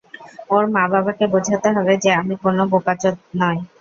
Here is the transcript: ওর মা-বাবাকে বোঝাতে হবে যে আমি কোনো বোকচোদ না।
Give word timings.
ওর 0.49 0.63
মা-বাবাকে 0.75 1.25
বোঝাতে 1.33 1.69
হবে 1.75 1.93
যে 2.03 2.09
আমি 2.21 2.35
কোনো 2.43 2.61
বোকচোদ 2.71 3.15
না। 3.39 3.49